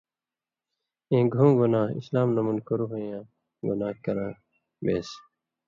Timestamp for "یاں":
3.09-3.23